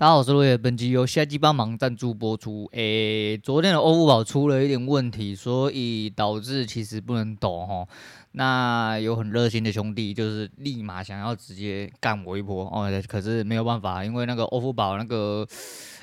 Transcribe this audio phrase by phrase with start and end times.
[0.00, 0.56] 大家好，我是落叶。
[0.56, 2.68] 本集由夏季帮忙赞助播出。
[2.70, 7.84] 诶、昨天的欧付宝出了一点问题，所以导致其实不能抖哈。
[8.32, 15.46] 那有很热心的兄弟，就是立马想要直接干我一波哦，可是没有办法，因为那个欧付宝那个。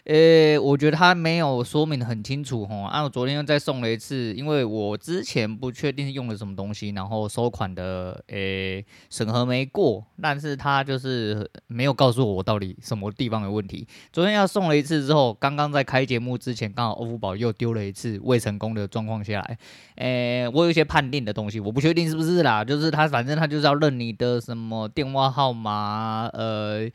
[0.05, 13.87] 诶、我觉得他没有说明得很清楚吼，啊，我昨天又再送了一次，因为我之前不确定用了什么东西，然后收款的诶审核没过，但是他就是没有告诉我到底什么地方有问题。
[14.13, 19.57] 昨天要送了一次之后，刚刚在开节目之前，刚好欧付宝又丢了一次未成功的状况下来，
[19.95, 26.89] 诶、我有一些判定的东西，我不确定是不是啦，就是他反正他就是要认你的什么电话号码，呃。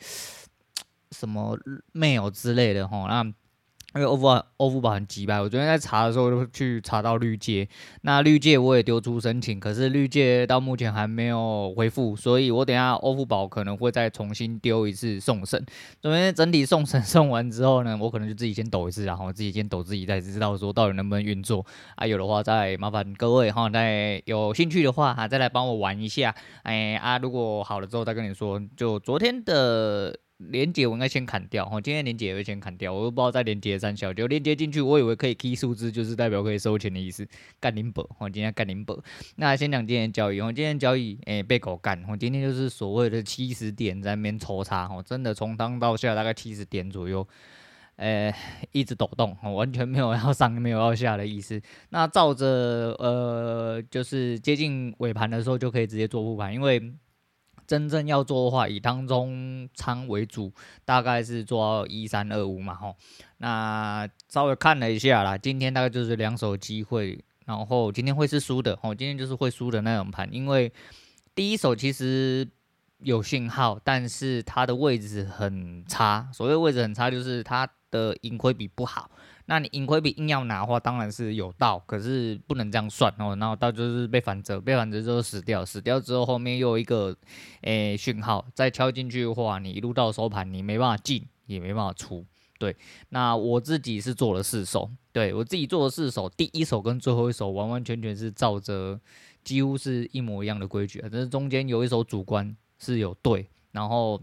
[1.12, 1.58] 什么
[1.92, 3.26] mail 之类的吼，那
[3.94, 7.68] 因为欧付宝欧付宝很急吧，我昨天在查的时候就去查到绿界，
[8.02, 15.64] 那绿界我也丢出申请，可是绿界到目前还没有回复，所以我等下欧付宝可能会再重新丢一次送审。
[16.00, 21.66] 昨天整体送审 送完之后呢，我可能就自己先抖一次，然后自己先抖自己，再知道说到底能不能运作
[21.96, 22.06] 啊。
[22.06, 26.32] 有的话再麻烦各位哈，再有兴趣的话哈，再来帮我玩一下。
[26.62, 30.16] 哎啊，如果好了之后再跟你说，就昨天的。
[30.48, 37.28] 连接我应该先砍掉，哈，今天连结也会先砍掉，我都不知道再连接三小，就连接进去，我以为可以 key 数字，就是代表可以收钱的意思，
[37.60, 38.98] 干林宝，我今天干林宝。
[39.36, 47.28] 那先讲今天交易，我今天交易，诶、被狗干，我今天就是所谓的七十点在那边抽插，哈，真的从上到下大概七十点左右，
[47.96, 48.34] 诶、
[48.72, 51.60] 一直抖动，完全没有要上没有要下的意思。
[51.90, 52.46] 那照着，
[52.98, 56.92] 呃，就是接近尾盘的时候就可以直接做复盘，因为。
[57.70, 60.52] 真正要做的话，以当中仓为主，
[60.84, 62.96] 大概是做一三二五嘛，吼。
[63.36, 70.72] 那稍微看了一下啦，今天大概就是两手机会，然后今天会是输的，吼，今天就是会输的那种盘，因为
[71.32, 72.48] 第一手其实
[72.98, 79.10] 有信号，但是它的位置很差，所谓位置很差，就是它的盈亏比不好。
[79.46, 83.34] 那你盈亏比硬要拿的话，当然是有道，可是不能这样算哦。
[83.40, 87.16] 然后到就是被反折，被反折之后死掉，死掉之后后面又有一个
[87.62, 92.24] 诶讯号再敲进去的话，你一路到收盘你没办法进，也没办法出。
[92.60, 92.76] 对，
[93.08, 99.00] 那我自己是做了四手，对我自己做了四手，第一手跟最后一手完完全全是照着
[99.42, 104.22] 几乎是一模一样的规矩，但是中间有一手主观是有对，然后。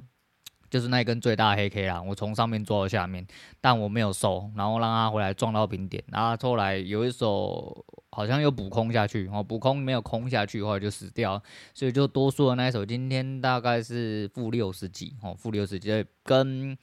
[0.70, 3.26] 就是那一根最大的黑 K 啦，我从上面做到下面，
[3.62, 11.42] 但我没有收，然后让它回来撞到平点，然后后来有一手好像又补空下去，哦，补空没有空下去，后来就死掉，
[11.74, 16.78] 所以就多数的那一手，今天大概是负六十几，哦，负六十几跟。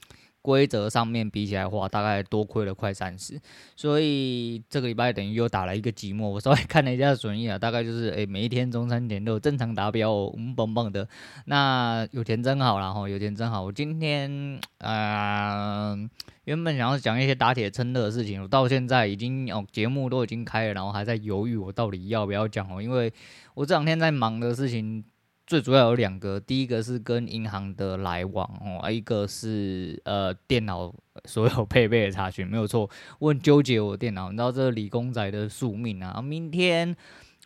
[0.45, 3.41] 规则上面比起来的话，大概多亏了快三十，
[3.75, 6.29] 所以这个礼拜等于又打了一个寂寞。
[6.29, 11.09] 我稍微看了一下损益啊，大概就是诶、每一天中餐点都有正常达标哦，嗯，棒棒的。
[11.47, 13.63] 那有钱真好啦齁，有钱真好。
[13.63, 16.11] 我今天啊、呃，
[16.45, 23.11] 原本想要讲一些打铁趁热的事情，我到现在已经哦，节目都已经开了，然后还在犹豫我到底要不要讲哦，因为
[23.55, 25.03] 我这两天在忙的事情。
[25.47, 30.91] 最主要有两个，第一个是跟银行的来往哦，一个是呃电脑
[31.27, 32.89] 所有配备的查询，没有错。
[33.19, 36.23] 我很纠结我电脑，你知道这个理工仔的宿命啊。
[36.23, 36.97] 明天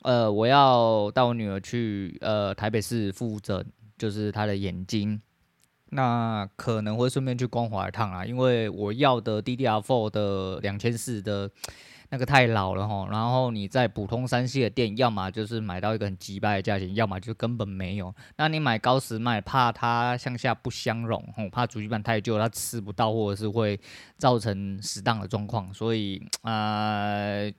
[0.03, 3.67] 呃我要带我女儿去呃台北市复诊，
[3.99, 5.21] 就是她的眼睛，
[5.91, 11.51] 那可能会顺便去光华一趟啊，因为我要的 DDR4 的两千四的。
[12.11, 18.15] 那个太老了哈，然后你在普通三 C 的店，要么就是买到一个很击败的价钱，要么就根本没有。
[18.39, 23.79] 那你买高时卖，怕它向下不相容，吼，怕主机板太旧，它吃不到，或者是会
[24.17, 25.73] 造成死当的状况。
[25.75, 27.53] 所以，呃，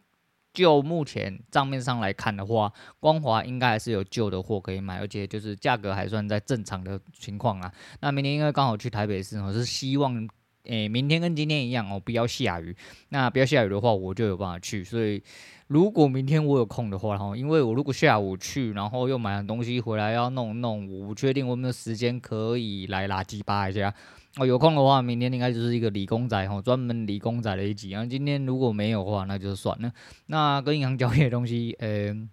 [0.51, 7.71] 就目前账面上来看的话，光华应该还是有旧的货可以买，而且就是价格还算在正常的情况啊。
[7.99, 10.27] 那明天因为刚好去台北市，我是希望。
[10.69, 12.75] 诶、明天跟今天一样哦，不要下雨。
[13.09, 14.83] 那不要下雨的话，我就有办法去。
[14.83, 15.21] 所以，
[15.67, 23.93] 如果明天我有空的话，然后，因为我如果下午去，然后又买了东西回来要弄弄，我不确定我有没有时间可以来拉鸡扒一下。
[24.37, 27.89] 哦，有空的话，明天应该就是一个理工仔哈，专门理工仔的一集。
[27.89, 29.91] 然后今天如果没有的话，那就算了。
[30.27, 32.27] 那跟银行交易的东西，呃、欸。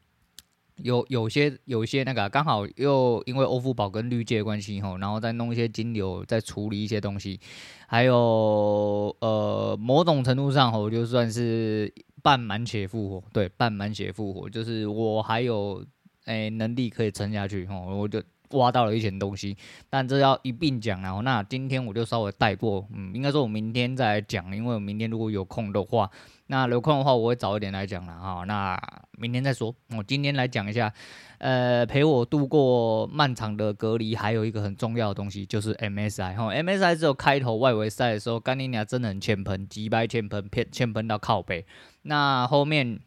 [0.83, 7.41] 有有些有些那个刚好又因为欧付宝跟绿界关系吼，然后再弄一些金流，再处理一些东西，
[7.87, 11.93] 还有呃某种程度上吼，就算是
[12.23, 15.85] 半满血复活，对，半满血复活，就是我还有
[16.27, 19.57] 诶、能力可以撑下去吼，我就挖到了一些东西，
[19.89, 26.11] 但这要一并讲，然后那今天我就稍微带过，嗯，应该说我明天再讲，因为我明天如果有空的话，
[26.49, 28.79] 那有空的话我会早一点来讲了哈，那
[29.13, 30.93] 明天再说，我今天来讲一下，
[31.39, 41.67] 呃，陪我度过漫长的隔离，还有一个很重要的东西就是 MSI 哈，MSI 只有开头外围赛的时候，干尼亚真的很欠喷，几百欠喷，骗欠喷到靠北，
[42.03, 43.01] 那后面。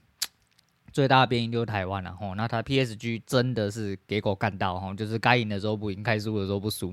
[0.91, 6.91] 最大的变因就是台湾了吼，那他 PSG 真的是给狗干到吼，就是该赢的时候不赢，该输的时候不输，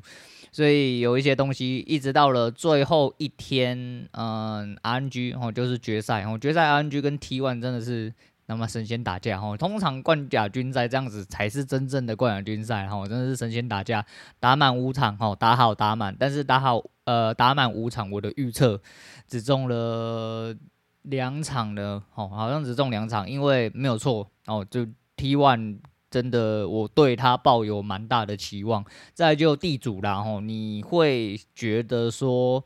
[0.57, 8.11] 所以有一些东西一直到了最后一天，嗯，RNG 哦就是决赛哦，决赛 RNG 跟 T1 真的是
[8.47, 14.03] 那么神仙打架哦，通常冠亚军赛这样子才是真正的冠亚军赛吼，真的是神仙打架，
[14.41, 18.81] 打满五场吼，打好打满，但是打好呃打满五场，我的预测
[19.29, 20.57] 只中了。
[21.03, 24.85] 两场的哦，好像只中两场，因为没有错哦，就
[25.17, 25.79] T1
[26.17, 28.83] 真的我对他抱有蛮大的期望。
[29.13, 32.65] 再就地主啦吼，你会觉得说，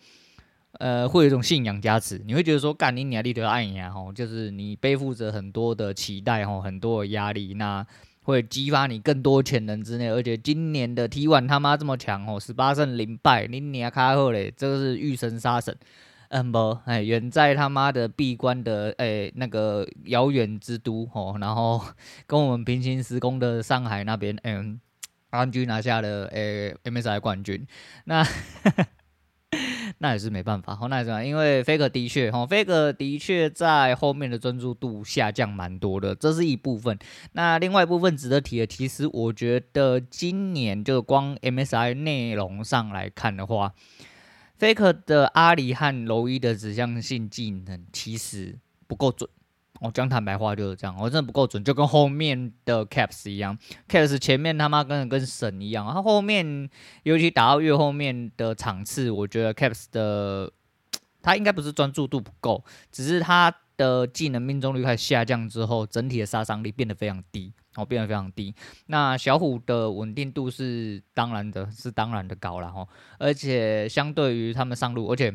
[0.79, 7.85] 呃，会有一种信仰加持，你会觉得说，干你娘你都爱你啊吼，就是你背负着很多的期待吼，很多的压力，那
[8.23, 10.09] 会激发你更多潜能之内。
[10.11, 15.77] 而且今年的 T1 他妈这么强哦，十八胜零败，你娘卡后嘞，这个是遇神杀神。
[16.31, 21.83] 嗯不，哎，远在他妈的闭关的哎那个遥远之都哦，然后
[22.27, 24.81] 跟我们平行时空的上海那边，嗯
[25.33, 27.67] ，RNG 拿下了哎 MSI 冠军，
[28.05, 28.25] 那
[29.99, 36.97] 那也是没办法，好，那也是因为 Faker 的确，哈，Faker 的确在后面的专注度下降蛮多的，这是一部分。
[37.33, 43.75] 那另外一部分值得提的，其实我觉得今年就光 MSI 内容上来看的话。
[44.61, 49.27] Faker 的阿里和柔一的指向性技能其实不够准，
[49.81, 53.57] 我讲坦白话就是这样，我真的不够准，就跟后面的 Caps 一样
[53.89, 56.69] ，Caps 前面他妈跟跟神一样，他后面
[57.05, 60.53] 尤其打到越后面的场次，我觉得 Caps 的
[61.23, 62.63] 他应该不是专注度不够，
[62.93, 67.51] 只是他的技能命中率开始下降之后，整体的杀伤力变得非常低。
[67.77, 68.53] 哦，变得非常低。
[68.87, 72.85] 那小虎的稳定度是当然的，是当然的高了哈。
[73.17, 75.33] 而且相对于他们上路，而且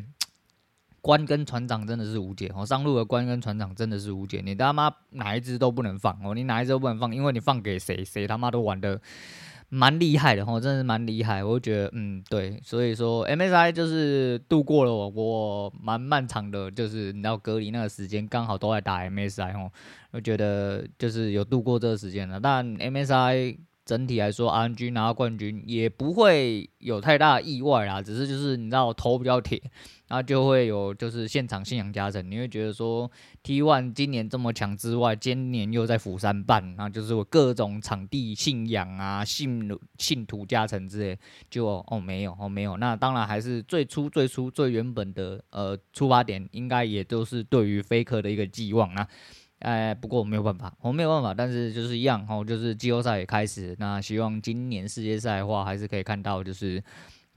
[1.00, 2.64] 关跟船长真的是无解哦。
[2.66, 9.00] 上路的关跟船长真的是无解，你他妈哪一只都不能放哦，你哪一只都不能放，因为你放给谁，谁他妈都玩的。
[9.68, 11.42] 蛮厉害的吼，真的是蛮厉害。
[11.42, 19.70] 我觉得，嗯，对，所以说 MSI 就是度过了我我蛮漫长的，就是你要隔离那个时间，刚好都在打 MSI 吼，
[20.12, 22.38] 我觉得就是有度过这个时间了。
[22.38, 29.62] 但 MSI 整体来说，RNG 拿到冠军也不会有太大意外啦，只是就是你知道头比较铁。
[30.08, 33.10] 然后就会有就是现场信仰加成，你会觉得说
[33.42, 39.68] T1 今年这么强之外，今年又在釜山办，然后就是我各种场地信仰啊、信
[39.98, 41.18] 信徒加成之类，
[41.50, 49.04] 就哦没有哦没有，那当然还是最初最初最原本的呃出发点，应该也都是对于飞客的一个寄望那
[49.60, 56.82] 哎，不过我没有办法，我没有办法，但是就是一样哦，就是季后赛也开始，那希望今年世界赛的话，还是可以看到就是。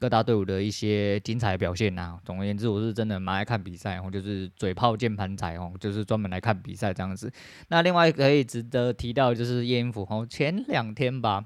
[0.01, 7.29] 各大队伍的一些精彩表现呐、啊，总而言之，我是真的蛮爱看比赛哦，就是嘴炮键盘仔哦，就是专门来看比赛这样子。
[7.67, 11.43] 那另外可以值得提到就是叶英福哦，前两天吧，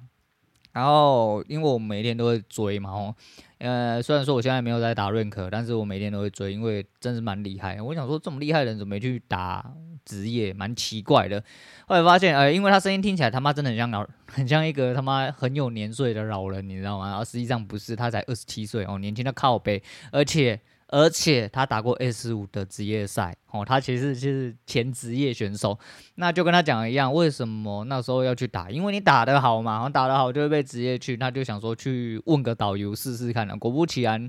[0.72, 3.16] 然后因为我每天都会追嘛哦。
[3.64, 7.82] 呃，虽然说我现在没有在打 rank，但是我每天都会追，因为真是蛮厉害。
[7.82, 9.74] 我想说，这么厉害的人怎么没去打
[10.04, 11.42] 职业，蛮奇怪的。
[11.88, 17.18] 后来发现，呃，因为他声音听起来他妈真的很像老， 很像一个他妈很有年岁的老人，你知道吗？
[17.18, 19.82] 而实际上不是，他才二十七岁哦，年轻的靠背，
[20.12, 20.60] 而且。
[20.90, 25.78] 而且他打过 S 五的职业赛，哦，他其实就是前职业选手，
[26.16, 28.70] 那就跟他讲一样，为什么那时候要去打？
[28.70, 34.28] 因为你打得好嘛，然后打得好就会被职业去，他就想说去问个导游试试看了，果不其然。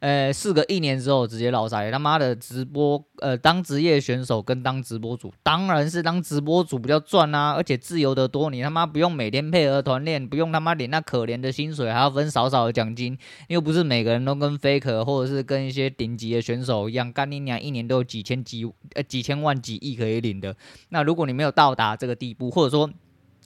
[0.00, 18.61] 呃，试个一年之后直接落赛，他妈的直播，呃，当职业选手跟当直播主，当然是当直播主比较赚啊，而且自由得多，你他妈不用每天配合团练，不用他妈领那可怜的薪水，还要分少少的奖金，又不是每个人都跟 Faker 或者是跟一些顶级的选手一样，干你娘一年都有几千几
[18.94, 20.56] 呃几千万几亿可以领的。
[20.88, 22.90] 那如果你没有到达这个地步，或者说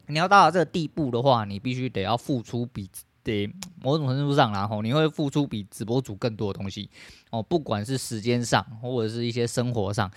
[0.06, 2.88] 你要到达这个地步的话，你必须得要付出比。
[3.26, 6.88] 得，某种程度上，然后你会付出比直播主更多的东西
[7.30, 10.08] 哦，不管是时间上或者是一些生活上，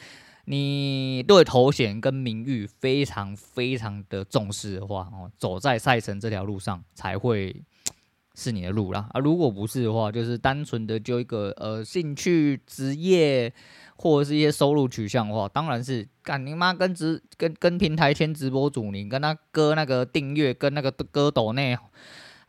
[0.46, 7.64] 你对头衔跟名誉非常非常的重视的话哦，走在赛程这条路上才会
[8.36, 9.20] 是你的路啦啊！
[9.20, 13.52] 如果不是的话，就是单纯的就一个呃兴趣、职业
[14.02, 21.78] 或者是一些收入取向的话，当然是干你妈跟直跟跟平台签直播主，你跟他割那个订阅跟那个割抖内。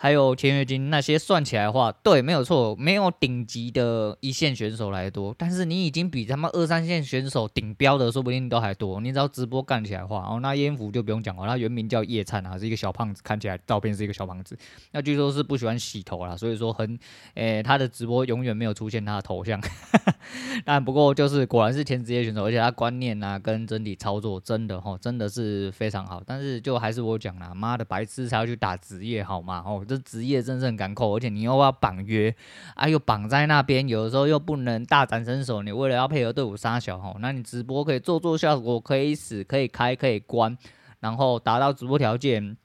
[0.03, 8.99] 还有签约金那些算起来的话，对，没有错，没有顶级的一线选手来多，但是你已经比他们二三线选手顶标的说不定都还多。
[9.03, 14.57] 你只要直播干起来的话，哦，那烟福就不用讲了，他原名叫叶灿啊，是一个小胖子，看起来照片是一个小胖子，
[14.93, 16.99] 那据说是不喜欢洗头啦，所以说很，
[17.35, 19.61] 诶、他的直播永远没有出现他的头像。
[20.65, 26.23] 但不过就是果然是前职业选手，而且他观念啊跟整体操作真的齁，真的是非常好。
[26.25, 29.63] 但是就还是我讲啦，妈的白痴才要去打职业好吗？
[29.67, 32.35] 哦，这职业真正赶扣，而且你又要绑约，
[32.75, 35.63] 啊又绑在那边，有的时候又不能大展身手。
[35.63, 40.57] 你为了要配合队伍杀小齁，那你直播可以做做效果，可以死，可以开，可以关，
[41.01, 42.57] 然后达到直播条件。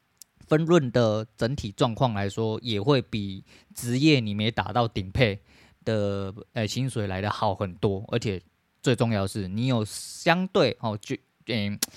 [0.47, 5.39] 分润的整体状况来说，也会比职业你没打到顶配
[5.83, 8.39] 的呃薪水来的好很多，而且
[8.83, 11.15] 最重要的是，你有相对哦就
[11.47, 11.79] 嗯。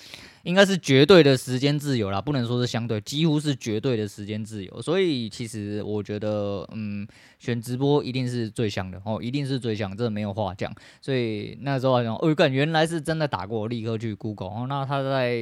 [0.43, 4.81] 应该是绝对的时间自由啦，不能说是相对，几乎是绝对的时间自由。
[4.81, 7.05] 所以其实我觉得，嗯，
[7.37, 10.73] 选直播一定是最香的哦，一定是最香，这没有话讲。
[11.01, 14.65] 所以那时候好像，哦，干，原来是真的打过，立刻去 Google 哦。
[14.69, 15.37] 那他在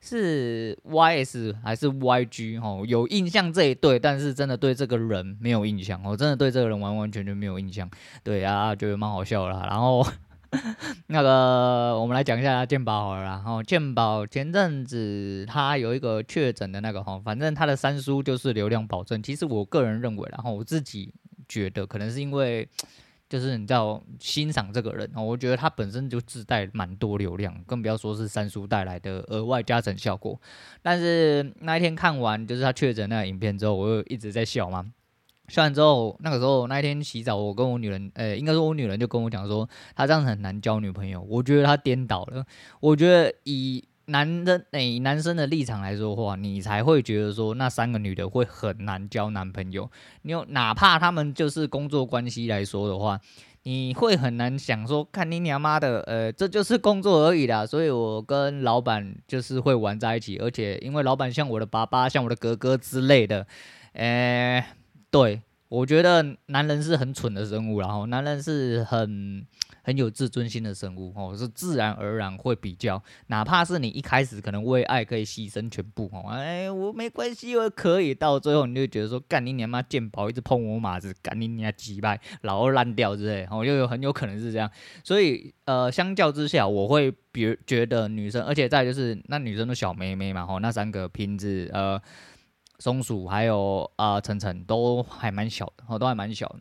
[0.00, 2.84] 是 YS 还是 YG 哦？
[2.86, 7.90] 有印象这一对，但是真的对这个人没有印象，我真的对这个人完完全全没有印象。
[8.22, 9.66] 对啊，觉得蛮好笑啦。
[9.68, 10.06] 然后。
[11.08, 13.22] 那个，我们来讲一下健宝好了。
[13.22, 19.22] 然后健宝前阵子他有一个确诊的那个哈，反正他的三叔就是流量保证。
[19.22, 21.12] 其实我个人认为，然后我自己
[21.48, 22.66] 觉得，可能是因为
[23.28, 30.40] 就是你知道欣赏这个人，我觉得他本身就自带蛮多流量，更不要说是三叔带来的额外加成效果。
[30.80, 34.86] 但是那一天看完就是他确诊那个影片之后，我又一直在笑嘛。
[35.48, 41.20] 笑完之后，那个时候那一天洗澡，我跟我女人，呃、应该说我女人就跟我讲说，她这样很难交女朋友。
[41.28, 42.44] 我觉得她颠倒了。
[42.80, 49.90] 我觉得以男人，诶、男生的立场来说的话，你才会觉得说那三个女的会很难交男朋友。
[50.22, 53.18] 你有哪怕他们就是工作关系来说的话，
[53.62, 57.66] 你会很难想说，看你娘妈的，呃，这就是工作而已啦。
[57.66, 63.46] 所以我跟老板就是会玩在一起，而且因为老板像我的爸爸，像我的哥哥之类的，
[63.92, 64.64] 诶、
[65.10, 69.46] 对，我觉得男人是很蠢的生物，然后男人是很
[69.82, 84.70] 很有自尊心的生物，哦，是自然而然会比较，哪怕是你一开始可能为爱可以牺牲全部，哦，哎，我没关系，我可以，到最后你就觉得说，干你娘妈贱宝，一直碰我马子，干你娘鸡掰，老二烂掉之类，哦，又有很有可能是这样，
[85.02, 91.98] 所以呃，相较之下，我会比觉得女生，而且再就是那女生的小妹妹嘛，哦，那三个瓶子，呃。
[92.78, 96.56] 松鼠还有啊，晨、晨都还蛮小的，哦，都还蛮小。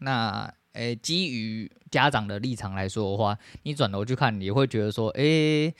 [0.00, 5.72] 那诶、基于家长的立场来说的话，你转头去看，你会觉得说，诶、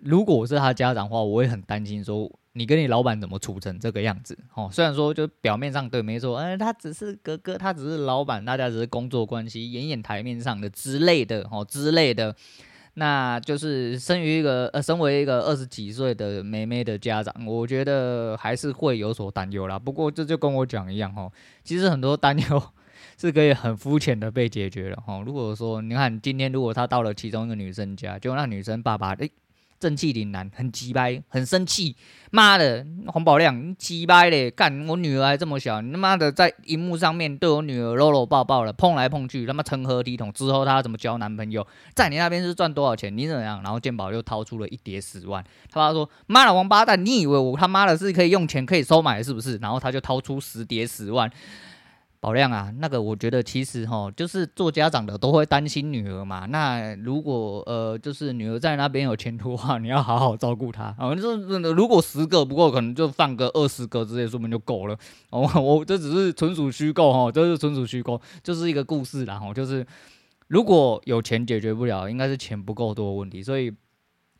[0.00, 4.38] 如果我是他家长的话，我会很担心说，你跟你老板怎么处成这个样子？
[4.54, 12.34] 哦，虽然说就表面上对没错，哎、欸，他只是哥哥，他只是老板，大家只是工作关系，演演台面上的之类的，哦，之类的。
[12.98, 19.78] 那就是生于一个呃，身为一个二十几岁的妹妹的家长，我觉得还是会有所担忧啦。
[19.78, 21.30] 不过这就跟我讲一样哦，
[21.62, 22.62] 其实很多担忧
[23.16, 25.22] 是可以很肤浅的被解决了哦。
[25.24, 29.30] 如果说你看今天如果他到了其中一个女生家，就那女生爸爸诶。
[29.78, 31.94] 正气凛然，很鸡掰，很生气。
[32.30, 34.50] 妈的，黄宝亮，鸡掰嘞！
[34.50, 40.32] 干我女儿还这么小，你他妈的在荧幕上面对我女儿搂搂抱抱的，碰来碰去，他妈成何体统？
[40.32, 41.66] 之后她怎么交男朋友？
[41.94, 43.16] 在你那边是赚多少钱？
[43.16, 43.62] 你怎么样？
[43.62, 45.42] 然后健保又掏出了一叠十万。
[45.70, 51.30] 他爸说：“妈的，王八蛋，你以为我他妈的是可以用钱可以收买是不是？”然后他就掏出十叠十万。
[52.20, 56.46] 宝亮啊，那个我觉得其实哈，就是做家长的都会担心女儿嘛。
[56.46, 60.94] 那如果呃，就是女儿在那边有前途的话，你要好好照顾她。
[60.98, 64.98] 啊，就是如果十个不够，可能就放个二十个之类，说明就够了。
[65.30, 69.38] 哦， 我这只是纯属虚构哈，这是纯属虚构，就是一个故事啦。
[69.38, 69.86] 哈，就是
[70.48, 73.72] 如果有钱解决不了，应该是钱不够多的问题，所以。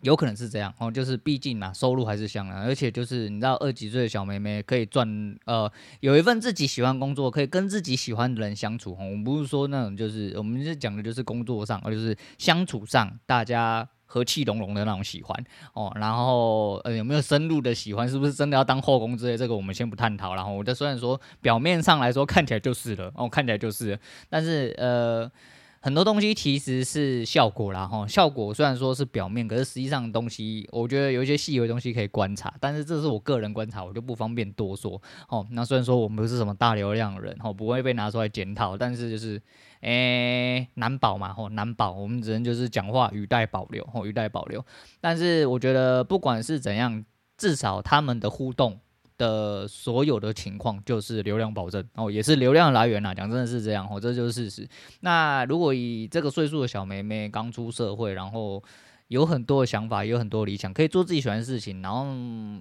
[0.02, 8.98] 有可能是这样哦，就是毕竟嘛，收入还是香的，而且就是你知道，二十几岁的小妹妹可以赚呃，有一份自己喜欢工作，可以跟自己喜欢的人相处哦。
[9.00, 15.92] 我们不是说那种，就是我们是讲的就是工作上，而就是相处上大家和气融融的那种喜欢哦。
[15.96, 19.36] 然后呃，有没有深入的喜欢，是不是真的要当后宫之类？
[19.36, 20.36] 这个我们先不探讨。
[20.36, 23.98] 然后我就虽然说表面上来说看起来就是了哦，看起来就是了，
[24.30, 25.30] 但是呃。
[25.80, 35.00] 很多东西其实是效果啦，哈，效果虽然说是表面，可是实际上东西，我觉得有一些细微的东西可以观察，但是这是我个人观察，我就不方便多说。
[35.28, 39.40] 哦，那虽然说我们不是什么大流量人，哦，不会被拿出来检讨，但是就是，
[39.82, 44.64] 诶、难保嘛，吼，难保，我们只能就是讲话语带保留，吼，语带保留。
[45.00, 47.04] 但是我觉得不管是怎样，
[47.36, 48.80] 至少他们的互动
[49.18, 53.14] 的所有的情况就是流量保证哦，也是流量来源呐。
[53.14, 54.66] 讲真的是这样哦，这就是事实。
[55.00, 58.62] 那如果以这个岁数的小妹妹刚出社会，然后
[59.08, 62.06] 有很多的想法，有很多理想，可以做自己喜欢的事情，然后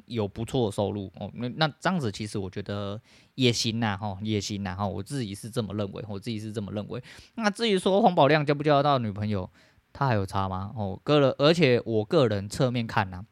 [0.07, 2.99] 有不错的收入哦，那那这样子其实我觉得
[3.35, 7.01] 也行呐，哈，也行呐，哈，我自己是这么认为，我自己是这么认为。
[7.35, 9.49] 那至于说黄宝亮交不交得到女朋友，
[9.93, 10.71] 他还有差吗？
[10.75, 13.23] 哦，个人，而且我个人侧面看呐。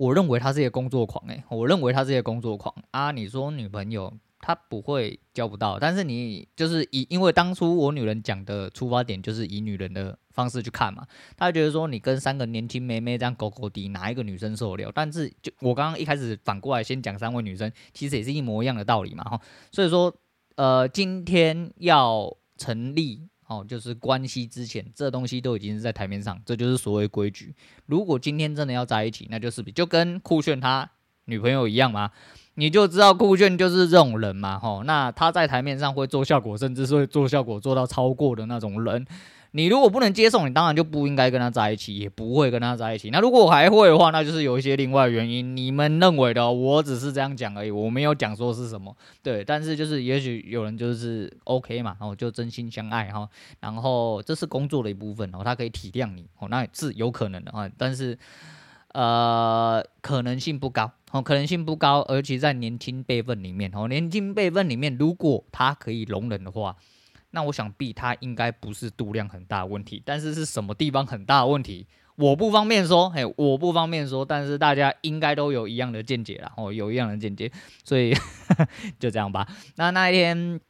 [0.00, 3.10] 我认为他是一个工作狂，诶，我认为他是一个工作狂啊。
[3.10, 14.92] 你说女朋友，他不会交不到，但是你就是以，因为当初我女人讲的出发点就是以女人的方式去看嘛，他觉得说你跟三个年轻妹妹这样勾勾滴，哪一个女生受得了？
[14.94, 19.38] 但是就我刚刚一开始反过来先讲三位女生，其实也是一模一样的道理嘛，哈。
[19.70, 20.10] 所以说，
[20.56, 23.28] 呃，今天要成立。
[23.50, 27.52] 哦，就是关系之前，这东西都已经是在台面上，这就是所谓规矩。
[27.86, 30.88] 如果今天真的要在一起，那就是比就跟酷炫他
[31.24, 32.12] 女朋友一样嘛，
[32.54, 39.04] 你就知道酷炫就是这种人嘛，吼，那他在台面上会做效果，甚至是会做效果做到超过的那种人。
[39.52, 43.10] 你如果不能接受，你当然就不应该跟他在一起，也不会跟他在一起。
[43.10, 45.56] 那如果我还会的话，那就是有一些另外的原因。
[45.56, 48.96] 你们认为的，我只是这样讲而已，我没有讲说是什么。
[49.24, 53.28] 对，但是就是也许有人就是 OK 嘛，然后就真心相爱哈，
[53.58, 58.16] 然后这是工作的一部分哦，他可以体谅你哦，那是有可能的啊，但是
[58.92, 66.76] 呃，可能性不高哦，可能性不高，而且在年轻辈分里面哦，年轻辈分里面，如果他可以容忍的话。
[67.30, 77.50] 那我想必它应该不是度量很大的问题，但是是什么地方很大的问题，我不方便说，嘿，我不方便说，但是大家应该都有一样的见解啦，哦，有一样的见解，
[77.84, 78.14] 所以
[78.98, 79.48] 就这样吧。
[79.76, 80.60] 那那一天，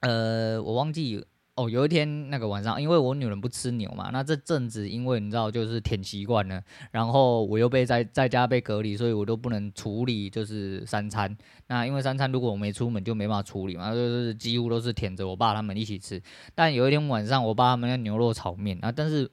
[0.00, 1.24] 呃，我忘记。
[1.56, 11.36] 哦，有一天那个晚上，因为我女人不吃牛嘛，那这阵子因为你知道就是舔习惯了，然后我又被在在家被隔离，所以我都不能处理就是三餐。
[11.68, 16.20] 那因为三餐如果我没出门就没办法处理嘛，就是几乎都是舔着我爸他们一起吃。
[16.56, 19.30] 但有一天晚上，我爸他们要牛肉炒面啊，但是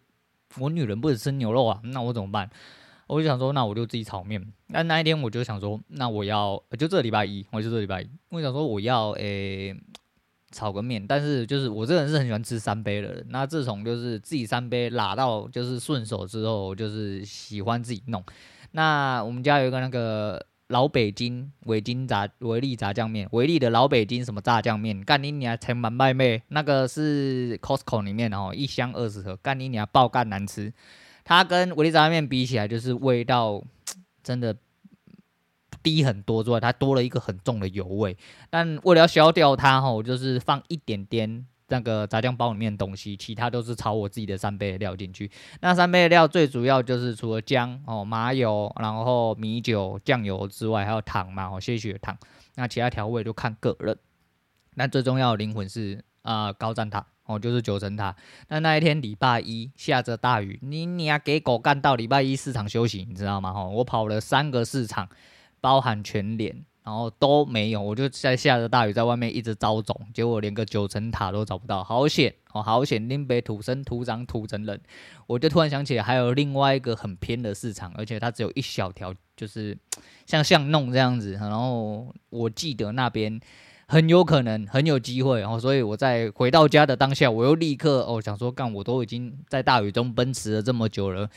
[0.59, 2.47] 我女人不能吃牛肉啊，那我怎么办？
[3.07, 4.45] 我就想说，那我就自己炒面。
[4.67, 9.75] 那那一天我就想说，那我要就这礼拜一，我就这礼拜一，我想说我要诶。
[10.51, 13.23] 炒个面，但是就是我这个人是很喜欢吃三杯的。
[13.29, 18.23] 那自从就是自己三杯拉到就是顺手之后，就是喜欢自己弄。
[18.71, 30.73] 那我们家有一个那个老北京维京炸维力炸酱面，维力的老北京什么炸酱面，干你娘才蛮卖妹，那个是 Costco 里面哦，一箱二十盒，干你娘爆干难吃。
[31.23, 33.63] 它跟维力炸酱面比起来，就是味道
[34.23, 34.55] 真的。
[35.83, 38.15] 低很多之外，它多了一个很重的油味。
[38.49, 45.31] 但为了要消掉它，哈，我就是放一点点那个炸酱包里面的东西，其他都是炒我自己的三杯的料进去。
[45.61, 52.17] 那三杯的料最主要就是除了姜哦、麻油，然后米酒、酱油之外，还有糖嘛，哦，些许的糖。
[52.55, 53.97] 那其他调味就看个人。
[54.75, 58.13] 那最重要的灵魂是啊、高站塔哦，就是九层塔。
[58.49, 63.53] 那那一天礼拜一下着大雨，你你要给狗干到礼拜一市场休息，你知道吗？
[63.55, 65.07] 哦，我跑了三个市场。
[65.61, 73.07] 包含全脸，然后都没有，我就在下着大雨，在外面一直招总，结果连个九层塔都找不到，好险哦，好险！
[73.07, 74.81] 林北土生土长土城人，
[75.27, 79.77] 我就突然想起来，还有另外一个很偏的市场，而且它只有一小条，就是
[80.25, 83.39] 像巷弄这样子，然后我记得那边
[83.87, 91.29] 很有可能很有机会，然后所以我在回到家的当下，我又立刻哦想说，干，我都已经在大雨中奔驰了这么久了。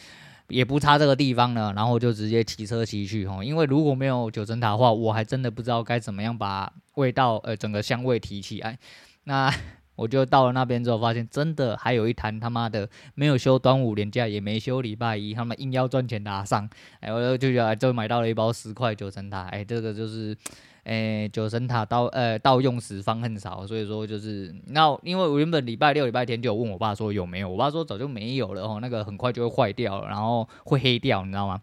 [0.48, 8.78] 也不差这个地方了，然后就直接骑车骑去哈，因为如果没有九层塔的话，我还真的不知道该怎么样把味道呃整个香味提起来。
[9.24, 9.52] 那
[9.96, 16.68] 我就到了那边之后，发现真的还有一摊他妈的没有休端午连假，也没休礼拜一，他们硬要赚钱拿上，
[17.00, 20.36] 哎，我就就就买到了一包十块九层塔，哎，这个就是。
[20.84, 31.60] 诶、九层塔到呃到用时方恨少，所以说就是那因为我原本礼拜六、礼拜天就有问我爸说有没有，我爸说早就没有了哦，那个很快就会坏掉了，然后会黑掉，你知道吗？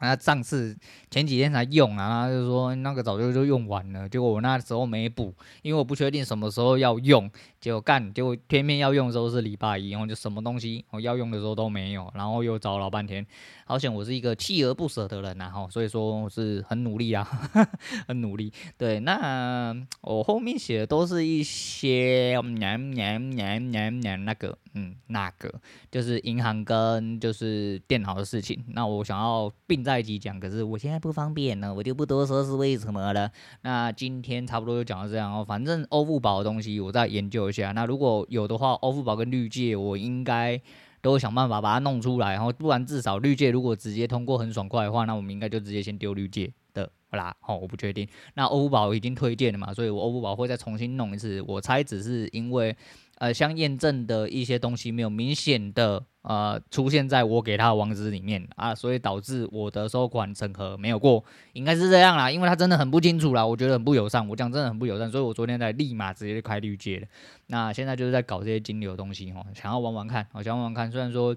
[0.00, 0.76] 那上次
[1.10, 13.24] 前几天才用啊，他就说那个早就就用完了，结果我那时候没补，因为我不确定什么时候要用，结果干结果偏偏要用的时候是礼拜一，然后就什么东西我要用的时候都没有，然后又找老半天，
[13.66, 17.22] 好险我是一个锲而不舍的人呐，哈，所以说我是很努力啊，
[18.08, 18.52] 很努力。
[18.78, 25.52] 对，那我后面写的都是一些娘娘娘娘娘那个，嗯，那个
[25.90, 30.00] 就是银行跟就是电脑的事情，那我想要并在。
[30.00, 33.30] 一起讲，可是我现在不方便呢，我就不多说是为什么了。
[33.60, 37.72] 那今天差不多就讲到这样哦，反正欧付宝的东西我再研究一下。
[37.72, 40.58] 那如果有的话，欧付宝跟绿界我应该
[41.02, 42.32] 都会想办法把它弄出来。
[42.32, 48.08] 然后不然至少绿界如果直接通过很爽快的话，那我们应该就直接先丢绿界的啦，哦，我不确定。
[48.36, 51.42] 那欧付宝已经推荐了嘛，所以我欧付宝会再重新弄一次。
[51.46, 52.74] 我猜只是因为。
[53.20, 67.06] 呃，像验证的一些东西没有明显的呃出现在我给他的网址里面啊，所以导致我的收款审核没有过，应该是这样啦，因为他真的很不清楚啦，我觉得很不友善，我讲真的很不友善，所以我昨天才立马直接开绿界了。
[67.48, 71.36] 那现在就是在搞这些金流东西哦，想要玩玩看，我想玩玩看，虽然说。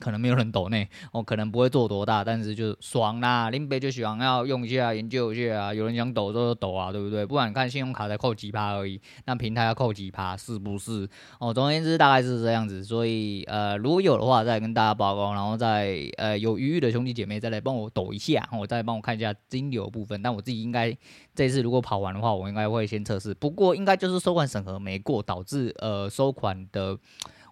[0.00, 3.48] 可能没有人抖呢，我可能不会做多大，但是就爽啦。
[3.50, 5.74] 林北就喜欢要用一下，研究一下啊。
[5.74, 7.24] 有人想抖就抖啊，对不对？
[7.24, 11.08] 不然你看信用卡才扣几趴而已，那平台要扣几趴，是不是？
[11.38, 12.82] 哦，总而言之大概是这样子。
[12.82, 20.20] 所以呃，如果有的话，再跟大家报告，然后再呃有余裕的兄弟姐妹再来帮我抖一下，我再帮我看一下金流部分。
[20.20, 20.92] 但我自己应该
[21.36, 23.32] 这次如果跑完的话，我应该会先测试。
[23.34, 26.98] 不过应该就是收款审核没过，导致呃收款的。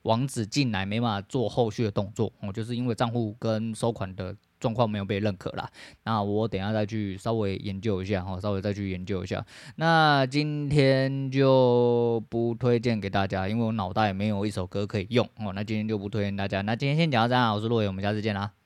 [0.02, 5.68] 网址进来没办法做后续的动作，哦，就是因为账户跟收款的状况没有被认可啦。
[6.04, 9.44] 那我等下再去稍微研究一下，哈，稍微再去研究一下。
[9.76, 16.62] 那今天就不推荐给大家，因为我脑袋没有一首歌可以用，哦，那今天就不推荐大家。
[16.62, 18.61] 那今天先讲到这样，我是洛伟，我们下次见啦。